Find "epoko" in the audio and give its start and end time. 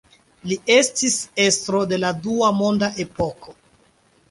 3.07-3.57